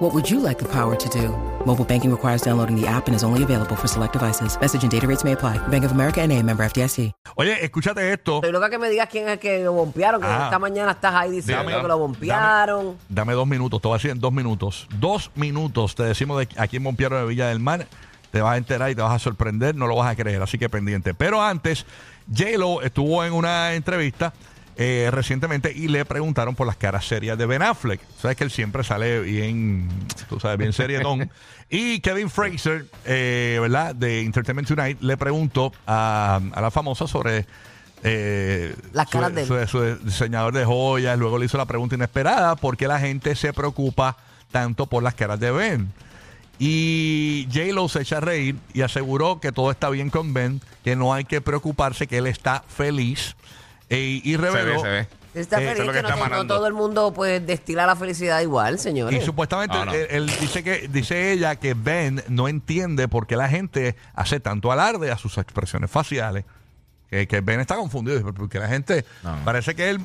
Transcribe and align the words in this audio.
What 0.00 0.14
would 0.14 0.30
you 0.30 0.40
like 0.40 0.58
the 0.58 0.64
power 0.68 0.96
to 0.96 1.08
do? 1.10 1.28
Mobile 1.66 1.84
banking 1.84 2.10
requires 2.10 2.40
downloading 2.42 2.74
the 2.74 2.86
app 2.88 3.06
and 3.08 3.14
is 3.14 3.22
only 3.22 3.42
available 3.42 3.76
for 3.76 3.86
select 3.86 4.14
devices. 4.14 4.58
Message 4.58 4.82
and 4.82 4.90
data 4.90 5.06
rates 5.06 5.24
may 5.24 5.32
apply. 5.32 5.58
Bank 5.68 5.84
of 5.84 5.92
America 5.92 6.22
and 6.22 6.32
a 6.32 6.42
member 6.42 6.64
FDIC. 6.64 7.12
Oye, 7.36 7.62
escúchate 7.62 8.10
esto. 8.10 8.36
Estoy 8.36 8.50
loca 8.52 8.70
que 8.70 8.78
me 8.78 8.88
digas 8.88 9.08
quién 9.10 9.26
es 9.26 9.32
el 9.34 9.38
que 9.38 9.62
lo 9.62 9.72
bompearon, 9.74 10.22
que 10.22 10.26
Ah. 10.26 10.44
esta 10.44 10.58
mañana 10.58 10.92
estás 10.92 11.14
ahí 11.14 11.30
diciendo 11.32 11.64
Dame- 11.64 11.82
que 11.82 11.88
lo 11.88 11.98
bompearon. 11.98 12.96
Dame 13.10 13.34
dos 13.34 13.46
minutos, 13.46 13.82
te 13.82 13.88
voy 13.88 13.94
a 13.96 13.98
decir 13.98 14.10
en 14.12 14.20
dos 14.20 14.32
minutos. 14.32 14.88
Dos 14.98 15.30
minutos 15.34 15.94
te 15.94 16.04
decimos 16.04 16.38
de 16.38 16.48
aquí 16.56 16.78
en 16.78 16.82
Monpiero 16.82 17.18
de 17.18 17.26
Villa 17.26 17.48
del 17.48 17.60
Mar. 17.60 17.86
Te 18.30 18.40
vas 18.40 18.54
a 18.54 18.56
enterar 18.56 18.90
y 18.90 18.94
te 18.94 19.02
vas 19.02 19.12
a 19.12 19.18
sorprender, 19.18 19.74
no 19.74 19.86
lo 19.86 19.96
vas 19.96 20.10
a 20.10 20.16
creer, 20.16 20.40
así 20.40 20.56
que 20.56 20.70
pendiente. 20.70 21.12
Pero 21.12 21.42
antes, 21.42 21.84
J-Lo 22.34 22.80
estuvo 22.80 23.22
en 23.24 23.34
una 23.34 23.74
entrevista 23.74 24.32
eh, 24.76 25.08
recientemente 25.12 25.72
y 25.74 25.88
le 25.88 26.04
preguntaron 26.04 26.54
por 26.54 26.66
las 26.66 26.76
caras 26.76 27.04
serias 27.06 27.36
de 27.36 27.46
Ben 27.46 27.62
Affleck. 27.62 28.00
Sabes 28.20 28.36
que 28.36 28.44
él 28.44 28.50
siempre 28.50 28.82
sale 28.84 29.20
bien, 29.20 29.88
tú 30.28 30.40
sabes, 30.40 30.58
bien 30.58 30.72
serietón. 30.72 31.30
y 31.70 32.00
Kevin 32.00 32.30
Fraser, 32.30 32.86
eh, 33.04 33.58
¿verdad? 33.60 33.94
De 33.94 34.20
Entertainment 34.22 34.66
Tonight, 34.68 35.00
le 35.02 35.16
preguntó 35.16 35.72
a, 35.86 36.40
a 36.52 36.60
la 36.60 36.70
famosa 36.70 37.06
sobre 37.06 37.44
eh, 38.02 38.74
Las 38.94 39.08
su- 39.10 39.12
caras 39.18 39.34
de 39.34 39.42
él. 39.42 39.46
su- 39.46 39.66
su 39.66 39.96
diseñador 40.04 40.54
de 40.54 40.64
joyas. 40.64 41.18
Luego 41.18 41.38
le 41.38 41.44
hizo 41.46 41.58
la 41.58 41.66
pregunta 41.66 41.94
inesperada: 41.96 42.56
¿por 42.56 42.76
qué 42.78 42.88
la 42.88 42.98
gente 42.98 43.34
se 43.36 43.52
preocupa 43.52 44.16
tanto 44.50 44.86
por 44.86 45.02
las 45.02 45.14
caras 45.14 45.38
de 45.40 45.50
Ben? 45.50 45.92
Y 46.58 47.48
J-Lo 47.52 47.88
se 47.88 48.02
echa 48.02 48.18
a 48.18 48.20
reír 48.20 48.56
y 48.74 48.82
aseguró 48.82 49.40
que 49.40 49.50
todo 49.50 49.70
está 49.70 49.88
bien 49.88 50.10
con 50.10 50.34
Ben, 50.34 50.60
que 50.84 50.94
no 50.94 51.14
hay 51.14 51.24
que 51.24 51.40
preocuparse, 51.40 52.06
que 52.06 52.18
él 52.18 52.26
está 52.26 52.64
feliz. 52.68 53.34
E- 53.90 54.20
y 54.24 54.32
Se 54.32 54.36
reveló. 54.38 54.74
ve, 54.74 54.78
se 54.80 54.88
ve. 54.88 55.08
Está 55.32 55.60
Eh, 55.60 55.66
feliz 55.66 55.80
es 55.80 55.86
lo 55.86 55.92
que 55.92 55.98
que 55.98 56.02
no, 56.02 56.08
está 56.24 56.46
todo 56.48 56.66
el 56.66 56.72
mundo 56.72 57.12
pues 57.12 57.46
destila 57.46 57.86
la 57.86 57.94
felicidad 57.94 58.40
igual, 58.40 58.74
Y 58.76 58.78
señores. 58.78 59.24
supuestamente 59.24 59.76
No, 59.76 59.84
no. 59.84 59.92
Él, 59.92 60.06
él 60.10 60.26
dice 60.40 60.64
que 60.64 60.88
dice 60.88 61.30
ella 61.32 61.54
que 61.56 61.74
Ben 61.74 62.24
no 62.28 62.48
entiende 62.48 63.06
por 63.06 63.26
qué 63.28 63.36
la 63.36 63.48
gente 63.48 63.94
hace 64.14 64.40
tanto 64.40 64.72
alarde 64.72 65.12
a 65.12 65.18
sus 65.18 65.38
expresiones 65.38 65.88
faciales. 65.90 66.44
Que, 67.08 67.26
que 67.28 67.40
Ben 67.42 67.60
está 67.60 67.76
confundido 67.76 68.20
porque 68.34 68.58
la 68.58 68.68
gente 68.68 69.04
No. 69.22 69.36
parece 69.44 69.74
que 69.76 69.90
él. 69.90 70.00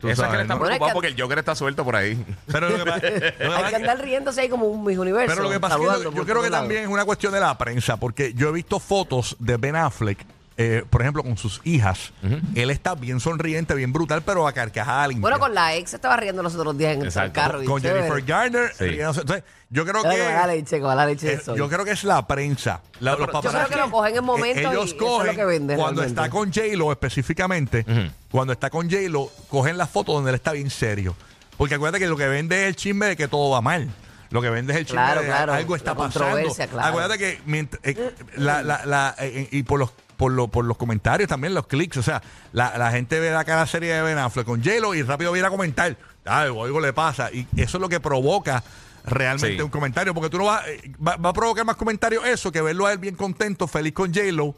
tú 0.00 0.08
Eso 0.08 0.24
es 0.24 0.30
que 0.30 0.36
le 0.36 0.42
está 0.42 0.54
¿no? 0.54 0.58
Bueno, 0.60 0.74
es 0.74 0.78
preocupado 0.78 0.88
que- 0.90 0.94
porque 0.94 1.08
el 1.08 1.20
Joker 1.20 1.38
está 1.38 1.54
suelto 1.54 1.84
por 1.84 1.94
ahí. 1.94 2.24
Pero 2.46 2.70
lo 2.70 2.78
que 2.78 2.84
pasa- 2.90 3.06
lo 3.08 3.18
que 3.20 3.26
Hay 3.26 3.48
pasa 3.48 3.58
que 3.60 3.64
es 3.64 3.70
que- 3.70 3.76
andar 3.76 4.00
riéndose 4.00 4.40
ahí 4.40 4.48
como 4.48 4.66
un 4.66 4.84
mis 4.84 4.98
universo. 4.98 5.32
Pero 5.32 5.44
lo 5.44 5.50
que 5.50 5.60
pasa 5.60 5.76
es 5.76 5.80
que 5.80 6.16
yo, 6.16 6.24
creo 6.24 6.42
que 6.42 6.50
también 6.50 6.82
es 6.82 6.88
una 6.88 7.04
cuestión 7.04 7.32
de 7.32 7.38
la 7.40 7.56
prensa, 7.56 7.96
porque 7.98 8.34
yo 8.34 8.48
he 8.48 8.52
visto 8.52 8.80
fotos 8.80 9.36
de 9.38 9.56
Ben 9.58 9.76
Affleck, 9.76 10.18
eh, 10.56 10.84
por 10.90 11.00
ejemplo, 11.02 11.22
con 11.22 11.36
sus 11.36 11.60
hijas. 11.64 12.12
Él 12.54 12.70
está 12.70 12.94
bien 12.94 13.20
sonriente, 13.20 13.74
bien 13.74 13.92
brutal, 13.92 14.22
pero 14.22 14.46
a 14.46 14.52
carcajada 14.52 15.08
limpia. 15.08 15.22
Bueno, 15.22 15.38
con 15.38 15.54
la 15.54 15.74
ex 15.76 15.94
estaba 15.94 16.16
riendo 16.16 16.42
los 16.42 16.54
otros 16.54 16.76
días 16.76 16.94
en 16.96 17.02
el 17.02 17.32
carro. 17.32 17.62
y 17.62 17.66
Con 17.66 17.80
chévere. 17.80 18.02
Jennifer 18.04 18.24
Garner. 18.24 18.72
Sí. 18.76 18.84
Entonces, 19.00 19.42
yo 19.70 19.84
creo 19.86 20.02
con 20.02 20.10
la 20.10 20.42
que. 20.42 20.46
leche, 20.48 20.80
con 20.80 20.96
la 20.96 21.06
leche 21.06 21.32
eh, 21.34 21.40
yo 21.56 21.68
creo 21.68 21.84
que 21.84 21.92
es 21.92 22.04
la 22.04 22.26
prensa. 22.26 22.80
La- 23.00 23.12
los 23.12 23.20
yo 23.20 23.26
creo 23.28 23.40
paparazzi, 23.42 23.72
que 23.72 23.80
lo 23.80 23.90
cogen 23.90 24.16
en 24.16 24.24
momento 24.24 24.58
eh, 24.60 24.62
y 24.62 24.66
ellos 24.66 24.84
eso 24.84 24.94
es 24.94 25.00
lo 25.00 25.06
cogen 25.06 25.36
que 25.36 25.44
vende 25.44 25.76
cuando 25.76 26.02
realmente. 26.02 26.20
está 26.22 26.30
con 26.30 26.52
J-Lo 26.52 26.92
específicamente, 26.92 27.86
cuando 28.30 28.52
está 28.52 28.68
con 28.70 28.90
J-Lo, 28.90 29.30
cogen 29.48 29.78
las 29.78 29.88
fotos 29.88 30.14
donde 30.14 30.30
él 30.30 30.34
está 30.34 30.52
bien 30.52 30.68
serio. 30.70 31.16
Porque 31.56 31.74
acuérdate 31.76 32.02
que 32.02 32.08
lo 32.08 32.16
que 32.16 32.26
vende 32.28 32.62
es 32.62 32.68
el 32.68 32.76
chisme 32.76 33.06
de 33.06 33.16
que 33.16 33.28
todo 33.28 33.50
va 33.50 33.60
mal. 33.60 33.88
Lo 34.30 34.40
que 34.40 34.48
vende 34.48 34.72
es 34.72 34.78
el 34.80 34.86
chisme 34.86 35.00
Claro, 35.02 35.20
de 35.20 35.26
claro, 35.26 35.52
algo 35.52 35.76
está 35.76 35.90
la 35.90 35.96
pasando. 35.96 36.24
controversia, 36.26 36.66
claro. 36.66 36.88
Acuérdate 36.88 37.18
que 37.18 37.40
mient- 37.46 37.78
eh, 37.82 38.14
la- 38.36 38.62
la- 38.62 38.84
la- 38.86 39.14
eh, 39.18 39.46
y 39.52 39.62
por 39.62 39.78
los 39.78 39.92
por, 40.22 40.30
lo- 40.32 40.46
por 40.46 40.64
los 40.64 40.76
comentarios 40.76 41.28
también, 41.28 41.52
los 41.52 41.66
clics, 41.66 41.96
o 41.96 42.02
sea, 42.02 42.22
la, 42.52 42.78
la 42.78 42.92
gente 42.92 43.18
ve 43.18 43.32
la 43.32 43.44
cara 43.44 43.66
serie 43.66 43.92
de 43.92 44.02
Ben 44.02 44.18
Affleck 44.18 44.46
con 44.46 44.62
J-Lo 44.62 44.94
y 44.94 45.02
rápido 45.02 45.32
viene 45.32 45.48
a 45.48 45.50
comentar, 45.50 45.96
ay, 46.24 46.48
o 46.48 46.62
algo 46.64 46.78
le 46.80 46.92
pasa, 46.92 47.28
y 47.32 47.44
eso 47.56 47.78
es 47.78 47.80
lo 47.80 47.88
que 47.88 47.98
provoca 47.98 48.62
realmente 49.04 49.56
Sí. 49.56 49.62
un 49.62 49.70
comentario, 49.70 50.14
porque 50.14 50.30
tú 50.30 50.38
no 50.38 50.44
vas, 50.44 50.64
eh, 50.68 50.92
va, 51.04 51.16
va 51.16 51.30
a 51.30 51.32
provocar 51.32 51.64
más 51.64 51.74
comentarios 51.74 52.24
eso 52.24 52.52
que 52.52 52.62
verlo 52.62 52.86
a 52.86 52.92
él 52.92 52.98
bien 52.98 53.16
contento, 53.16 53.66
feliz 53.66 53.92
con 53.94 54.14
J-Lo, 54.14 54.54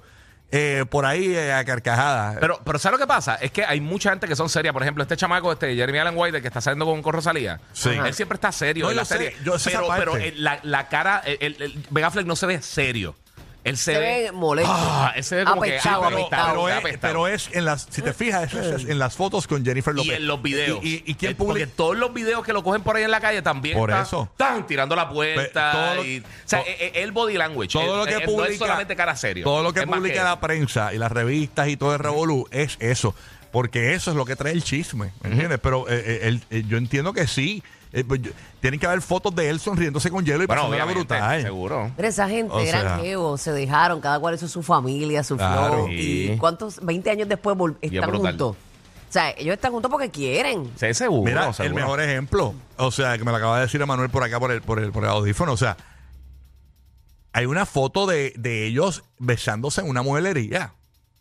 eh, 0.53 0.85
por 0.91 1.07
ahí 1.07 1.35
eh, 1.35 1.51
a 1.55 1.65
carcajadas. 1.65 2.37
Pero, 2.41 2.61
pero 2.63 2.79
¿sabes 2.79 2.99
lo 3.01 3.05
que 3.07 3.09
pasa? 3.09 3.37
Es 3.37 3.51
que 3.51 3.65
hay 3.65 3.81
mucha 3.81 4.11
gente 4.11 4.29
que 4.29 4.37
son 4.37 4.51
serias. 4.51 4.75
Por 4.75 4.83
ejemplo, 4.83 5.03
este 5.03 5.17
chamaco, 5.17 5.51
este 5.51 5.75
Jeremy 5.75 5.99
Allen 5.99 6.15
White, 6.15 6.37
el 6.37 6.43
que 6.43 6.49
está 6.49 6.61
saliendo 6.61 6.85
con, 6.85 7.01
con 7.03 7.15
Rosalía. 7.15 7.59
Sí. 7.73 7.89
Él 7.89 8.13
siempre 8.13 8.37
está 8.37 8.53
serio 8.53 8.85
No, 8.85 8.91
en 8.91 8.97
la 8.99 9.05
sé, 9.07 9.15
serie. 9.17 9.37
yo 9.43 9.59
sé 9.59 9.71
pero 9.71 9.87
pero 9.97 10.17
el- 10.19 10.45
la, 10.45 10.61
la 10.63 10.89
cara, 10.89 11.23
el, 11.25 11.39
el- 11.41 11.63
el- 11.63 11.85
Ben 11.91 12.05
Affleck 12.05 12.27
no 12.27 12.37
se 12.37 12.45
ve 12.47 12.61
serio. 12.61 13.17
Él 13.65 13.79
se, 13.79 13.95
Se 13.95 13.99
ve... 13.99 14.31
molesto. 14.33 14.71
Ah, 14.73 15.13
él 15.17 15.25
se 15.25 15.37
ve 15.37 15.45
como 15.45 15.63
Apechado, 15.63 16.03
pero, 16.05 16.17
apestado, 16.19 16.49
pero 16.53 16.69
es, 16.69 16.77
apestado. 16.77 17.13
pero 17.15 17.29
es 17.29 17.49
en 17.53 17.65
las, 17.65 17.87
si 17.91 18.03
te 18.03 18.13
fijas, 18.13 18.53
es- 18.53 18.83
es 18.83 18.89
en 18.91 18.99
las 18.99 19.17
fotos 19.17 19.47
con 19.47 19.65
Jennifer 19.65 19.95
López. 19.95 20.13
Y 20.13 20.15
en 20.15 20.27
los 20.27 20.43
videos. 20.43 20.81
¿Y, 20.85 20.97
y, 20.97 21.03
y 21.07 21.15
quién 21.15 21.33
Eh, 21.33 21.35
Porque 21.35 21.53
publica? 21.65 21.73
todos 21.75 21.97
los 21.97 22.13
videos 22.13 22.45
que 22.45 22.53
lo 22.53 22.63
cogen 22.63 22.83
por 22.83 22.97
ahí 22.97 23.05
en 23.05 23.11
la 23.11 23.21
calle 23.21 23.41
también 23.41 23.77
Por 23.79 23.91
eso. 23.91 24.29
están 24.33 24.67
tirando 24.67 24.95
la 24.95 25.09
Pe- 25.09 25.15
puerta. 25.15 25.73
todo 25.73 25.95
lo- 25.97 26.05
y- 26.05 26.19
o 26.21 26.23
sea, 26.45 26.61
to- 26.63 26.67
eh, 26.69 26.77
eh, 26.79 26.93
el 26.97 27.13
body 27.13 27.39
language. 27.39 27.73
todo 27.73 27.83
eh, 27.95 27.99
lo 27.99 28.05
que 28.19 28.23
eh, 28.23 28.27
publica 28.27 28.47
no 28.49 28.53
es 28.53 28.59
solamente 28.59 28.97
cara 28.97 29.17
serio. 29.17 29.45
todo 29.45 29.63
lo 29.63 29.73
que 29.73 29.81
Es 29.81 29.87
más 29.87 29.99
publica 29.99 30.23
la 30.25 30.39
prensa 30.41 30.93
y 30.93 30.99
las 30.99 31.11
revistas 31.11 31.69
y 31.69 31.77
todo 31.79 31.95
el 31.95 31.99
revolú 32.01 32.47
es 32.51 32.77
eso 32.81 33.15
porque 33.51 33.95
eso 33.95 34.11
es 34.11 34.17
lo 34.17 34.25
que 34.27 34.37
trae 34.37 34.53
el 34.53 34.63
chisme 34.63 35.13
¿me 35.23 35.31
entiendes? 35.31 35.59
pero 35.63 35.89
eh, 35.89 36.03
eh, 36.29 36.41
eh, 36.51 36.65
yo 36.69 36.77
entiendo 36.77 37.13
que 37.15 37.27
sí 37.27 37.63
eh, 37.95 38.05
pues, 38.07 38.21
yo- 38.23 38.33
tienen 38.61 38.79
que 38.81 38.87
haber 38.87 39.01
fotos 39.01 39.35
de 39.35 39.49
él 39.49 39.59
sonriéndose 39.61 40.11
con 40.11 40.25
hielo 40.25 40.43
y 40.43 40.47
Bueno, 40.47 40.63
pasándola 40.63 40.85
obviamente, 40.85 41.15
brutal 41.15 41.43
seguro. 41.43 41.91
Pero 41.97 42.09
esa 42.09 42.29
gente 42.29 42.53
O 42.53 42.61
sea- 42.61 42.81
eran 42.81 43.01
geos, 43.01 43.41
se 43.41 43.53
dejaron, 43.53 44.01
cada 44.01 44.19
cual 44.19 44.35
hizo 44.35 44.49
su 44.49 44.63
familia, 44.63 45.23
su 45.23 45.37
Claro. 45.37 45.73
flow. 45.75 45.87
Sí. 45.89 46.33
¿Y 46.33 46.37
cuántos? 46.39 46.85
20 46.85 47.11
años 47.11 47.29
después 47.29 47.57
vol- 47.57 47.77
Y 47.81 47.87
es 47.87 47.93
están 47.95 48.11
brutal. 48.11 48.33
juntos. 48.33 48.57
O 48.57 49.13
sea, 49.15 49.31
ellos 49.31 49.55
están 49.55 49.71
juntos 49.71 49.91
porque 49.91 50.11
quieren. 50.11 50.71
Sí, 50.77 50.93
seguro. 50.93 51.23
Mira, 51.31 51.51
el 51.59 51.73
mejor 51.75 52.01
ejemplo, 52.01 52.53
o 52.77 52.91
sea, 52.91 53.17
que 53.17 53.23
me 53.25 53.31
lo 53.31 53.37
acaba 53.37 53.57
de 53.59 53.63
decir 53.67 53.81
Emanuel 53.81 54.11
por 54.11 54.25
acá 54.25 54.41
por 54.41 54.51
el, 54.51 54.61
por 54.61 54.81
el, 54.81 54.91
por 54.91 55.05
el 55.05 55.11
audífono, 55.11 55.53
o 55.53 55.57
sea, 55.57 55.77
hay 57.33 57.47
una 57.47 57.67
foto 57.67 58.07
de, 58.07 58.33
de 58.37 58.67
ellos 58.67 59.05
besándose 59.19 59.81
en 59.81 59.89
una 59.89 60.03
mueblería. 60.03 60.73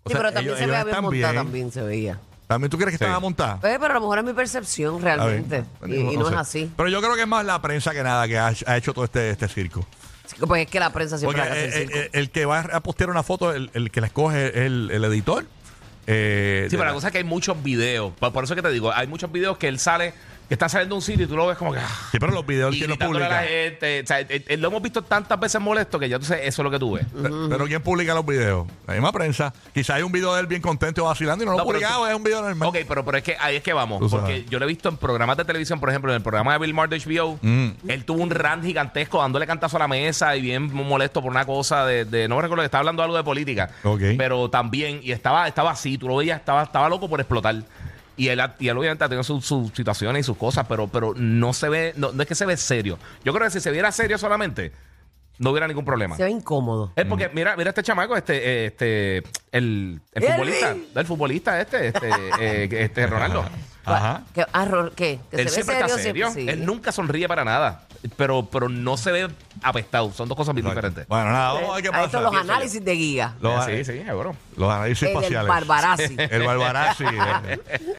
O 0.03 0.09
Sí, 0.09 0.13
sea, 0.13 0.21
pero 0.21 0.33
también 0.33 0.45
ellos- 0.45 0.57
se 0.57 0.63
ellos 0.65 0.71
veía 0.73 0.83
bien 0.83 0.95
están 0.95 1.03
montada, 1.03 1.33
también 1.33 1.71
se 1.71 1.81
veía. 1.81 2.19
¿También 2.47 2.69
tú 2.69 2.77
crees 2.77 2.91
que 2.91 2.97
Sí. 2.97 3.03
estaba 3.03 3.19
montada? 3.19 3.59
Pues, 3.59 3.77
pero 3.79 3.91
a 3.91 3.95
lo 3.95 4.01
mejor 4.01 4.19
es 4.19 4.25
mi 4.25 4.33
percepción 4.33 4.95
A 4.95 4.97
ver, 4.97 5.03
realmente. 5.03 5.63
Y, 5.87 5.95
y 5.95 6.17
no, 6.17 6.25
sé. 6.27 6.33
es 6.33 6.39
así. 6.39 6.71
Pero 6.75 6.89
yo 6.89 7.01
creo 7.01 7.15
que 7.15 7.21
es 7.21 7.27
más 7.27 7.45
la 7.45 7.61
prensa 7.61 7.91
que 7.93 8.03
nada 8.03 8.27
que 8.27 8.37
ha, 8.37 8.53
ha 8.65 8.77
hecho 8.77 8.93
todo 8.93 9.05
este, 9.05 9.29
este 9.31 9.47
circo. 9.47 9.85
Pues 10.47 10.65
es 10.65 10.69
que 10.71 10.79
la 10.79 10.91
prensa 10.91 11.17
siempre 11.17 11.41
Porque 11.41 11.51
hace 11.53 11.63
eh, 11.63 11.65
el 11.65 11.87
circo. 11.87 11.97
eh, 11.99 12.09
el 12.13 12.29
que 12.31 12.45
va 12.45 12.59
a 12.59 12.79
postear 12.81 13.09
una 13.09 13.23
foto, 13.23 13.51
el, 13.53 13.69
el 13.73 13.91
que 13.91 14.01
la 14.01 14.07
escoge 14.07 14.47
es 14.47 14.55
el, 14.55 14.89
el 14.91 15.03
editor. 15.05 15.45
Eh, 16.07 16.65
Sí, 16.69 16.71
de 16.71 16.77
pero 16.77 16.83
la 16.83 16.89
la- 16.89 16.93
cosa 16.95 17.07
es 17.07 17.11
que 17.11 17.17
hay 17.19 17.23
muchos 17.23 17.61
videos. 17.63 18.13
Por, 18.19 18.33
por 18.33 18.43
eso 18.43 18.53
es 18.53 18.55
que 18.57 18.61
te 18.67 18.73
digo, 18.73 18.91
hay 18.91 19.07
muchos 19.07 19.31
videos 19.31 19.57
que 19.57 19.67
él 19.67 19.79
sale, 19.79 20.13
que 20.47 20.53
está 20.55 20.67
saliendo 20.69 20.95
de 20.95 20.97
un 20.97 21.01
sitio 21.01 21.25
y 21.25 21.27
tú 21.27 21.35
lo 21.35 21.47
ves 21.47 21.57
como 21.57 21.71
que. 21.73 21.79
ah, 21.79 21.87
Sí, 22.11 22.17
pero 22.19 22.31
los 22.31 22.45
videos 22.45 22.75
y 22.75 22.79
quién 22.79 22.89
los 22.89 22.97
gritándole 22.97 23.25
a 23.25 23.29
publica. 23.29 23.41
la 23.41 23.47
gente. 23.47 24.01
O 24.03 24.07
sea, 24.07 24.19
eh, 24.21 24.45
eh, 24.47 24.57
lo 24.57 24.67
hemos 24.67 24.81
visto 24.81 25.01
tantas 25.01 25.39
veces 25.39 25.59
molesto 25.61 25.97
que 25.99 26.09
ya 26.09 26.19
tú 26.19 26.25
sabes, 26.25 26.47
eso 26.47 26.61
es 26.61 26.63
lo 26.63 26.71
que 26.71 26.79
tú 26.79 26.93
ves. 26.93 27.05
Pe- 27.05 27.29
Pero 27.49 27.65
¿quién 27.65 27.81
publica 27.81 28.13
los 28.13 28.25
videos? 28.25 28.67
La 28.87 28.93
misma 28.93 29.11
prensa. 29.11 29.53
Quizá 29.73 29.95
hay 29.95 30.03
un 30.03 30.11
video 30.11 30.33
de 30.35 30.41
él 30.41 30.47
bien 30.47 30.61
contento 30.61 31.01
y 31.01 31.03
vacilando 31.05 31.43
y 31.43 31.45
no 31.45 31.53
lo 31.53 31.57
No, 31.57 31.63
ha 31.63 31.65
pero 31.65 31.77
publicado, 31.79 32.01
tú- 32.03 32.09
es 32.09 32.15
un 32.15 32.23
video 32.23 32.41
normal. 32.41 32.69
Ok, 32.69 32.77
pero, 32.87 33.05
pero 33.05 33.17
es 33.17 33.23
que 33.23 33.35
ahí 33.39 33.55
es 33.55 33.63
que 33.63 33.73
vamos. 33.73 33.99
Tú 33.99 34.09
Porque 34.09 34.31
sabes. 34.37 34.49
yo 34.49 34.59
lo 34.59 34.65
he 34.65 34.67
visto 34.67 34.89
en 34.89 34.97
programas 34.97 35.37
de 35.37 35.45
televisión, 35.45 35.79
por 35.79 35.89
ejemplo, 35.89 36.11
en 36.11 36.17
el 36.17 36.21
programa 36.21 36.53
de 36.53 36.59
Bill 36.59 36.73
Maher 36.73 36.89
de 36.89 36.99
HBO. 36.99 37.39
Mm. 37.41 37.69
Él 37.87 38.05
tuvo 38.05 38.21
un 38.21 38.29
rant 38.29 38.63
gigantesco 38.63 39.19
dándole 39.21 39.47
cantazo 39.47 39.77
a 39.77 39.79
la 39.79 39.87
mesa 39.87 40.35
y 40.35 40.41
bien 40.41 40.73
molesto 40.73 41.21
por 41.21 41.31
una 41.31 41.45
cosa 41.45 41.85
de. 41.85 42.05
de- 42.05 42.27
no 42.27 42.35
me 42.35 42.41
recuerdo, 42.43 42.63
estaba 42.63 42.79
hablando 42.81 43.01
algo 43.03 43.15
de 43.17 43.23
política. 43.23 43.69
Ok. 43.83 44.01
Pero 44.17 44.49
también, 44.49 44.99
y 45.01 45.11
estaba, 45.11 45.47
estaba 45.47 45.71
así, 45.71 45.97
tú 45.97 46.07
lo 46.07 46.17
veías, 46.17 46.39
estaba, 46.39 46.63
estaba 46.63 46.89
loco 46.89 47.09
por 47.09 47.19
explotar. 47.19 47.55
Y 48.15 48.27
él, 48.27 48.41
y 48.59 48.67
él 48.67 48.77
obviamente 48.77 49.03
ha 49.03 49.09
tenido 49.09 49.23
sus, 49.23 49.45
sus 49.45 49.71
situaciones 49.73 50.19
y 50.21 50.23
sus 50.23 50.37
cosas, 50.37 50.65
pero, 50.69 50.87
pero 50.87 51.13
no 51.15 51.51
se 51.53 51.67
ve, 51.69 51.93
no, 51.97 52.11
no 52.11 52.21
es 52.21 52.27
que 52.27 52.35
se 52.35 52.45
ve 52.45 52.55
serio. 52.57 52.99
Yo 53.25 53.33
creo 53.33 53.45
que 53.47 53.51
si 53.51 53.59
se 53.59 53.71
viera 53.71 53.91
serio 53.91 54.17
solamente, 54.17 54.71
no 55.39 55.49
hubiera 55.49 55.67
ningún 55.67 55.83
problema. 55.83 56.15
Se 56.15 56.23
ve 56.23 56.29
incómodo. 56.29 56.91
Es 56.95 57.05
porque, 57.05 57.29
mira, 57.33 57.55
mira 57.57 57.69
este 57.69 57.81
chamaco, 57.81 58.15
este, 58.15 58.35
eh, 58.37 58.65
este, 58.67 59.17
el, 59.51 59.99
el 60.13 60.23
futbolista, 60.23 60.75
el 60.95 61.05
futbolista 61.07 61.59
este, 61.61 61.87
este, 61.87 62.09
eh, 62.39 62.69
este 62.83 63.07
Ronaldo. 63.07 63.43
Ajá. 63.85 64.21
¿Qué? 64.33 64.45
Ah, 64.53 64.63
Ro- 64.65 64.91
¿qué? 64.95 65.19
¿Que 65.29 65.41
Él 65.41 65.49
se 65.49 65.57
ve 65.57 65.63
siempre 65.63 65.79
está 65.85 65.97
serio. 65.97 66.31
siempre? 66.31 66.53
Sí. 66.53 66.59
Él 66.59 66.65
nunca 66.65 66.91
sonríe 66.91 67.27
para 67.27 67.43
nada. 67.43 67.85
Pero, 68.17 68.45
pero 68.51 68.67
no 68.67 68.97
se 68.97 69.11
ve 69.13 69.29
apestado. 69.61 70.11
Son 70.11 70.27
dos 70.27 70.37
cosas 70.37 70.53
bien 70.53 70.67
diferentes. 70.67 71.07
Bueno, 71.07 71.31
nada, 71.31 71.53
vamos 71.53 71.69
a 71.71 71.73
ver 71.75 71.83
qué 71.83 71.87
Ahí 71.87 71.93
pasa. 71.93 72.05
están 72.05 72.23
los 72.23 72.31
Pienso 72.31 72.47
yo. 72.47 72.53
análisis 72.53 72.83
de 72.85 72.93
guía. 72.93 73.35
Los, 73.39 73.65
sí, 73.65 73.77
sí, 73.85 74.03
seguro. 74.03 74.35
los 74.57 74.69
análisis 74.71 75.03
El 75.03 75.07
del 75.09 75.15
espaciales. 75.17 75.47
Barbarazzi. 75.49 76.15
El 76.29 76.43
Barbarazzi. 76.43 77.03
eh. 77.05 77.59